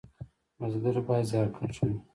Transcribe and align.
بزګر 0.57 0.95
باید 1.07 1.25
زیارکښ 1.29 1.77
وي 1.85 1.97